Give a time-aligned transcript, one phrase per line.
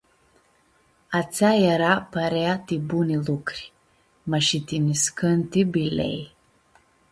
[1.19, 3.63] Atsea eara parea ti buni lucri,
[4.29, 6.19] ma shi ti nãscãnti bilei.